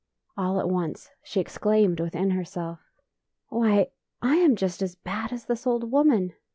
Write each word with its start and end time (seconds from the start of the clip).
All 0.35 0.59
at 0.59 0.67
once 0.67 1.11
she 1.21 1.39
exclaimed 1.39 1.99
within 1.99 2.31
herself," 2.31 2.79
Why, 3.49 3.91
I 4.19 4.37
am 4.37 4.55
just 4.55 4.81
as 4.81 4.95
bad 4.95 5.31
as 5.31 5.45
this 5.45 5.67
old 5.67 5.91
woman! 5.91 6.33